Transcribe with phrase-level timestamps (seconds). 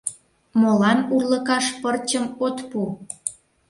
[0.61, 2.79] —Молан урлыкаш пырчым от пу?